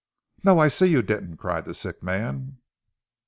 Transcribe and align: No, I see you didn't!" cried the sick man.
No, 0.43 0.57
I 0.57 0.67
see 0.67 0.87
you 0.87 1.03
didn't!" 1.03 1.37
cried 1.37 1.65
the 1.65 1.75
sick 1.75 2.01
man. 2.01 2.57